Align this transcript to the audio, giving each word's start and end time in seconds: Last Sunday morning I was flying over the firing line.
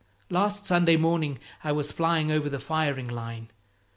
Last 0.31 0.65
Sunday 0.65 0.97
morning 0.97 1.37
I 1.63 1.71
was 1.73 1.91
flying 1.91 2.31
over 2.31 2.49
the 2.49 2.59
firing 2.59 3.07
line. 3.07 3.51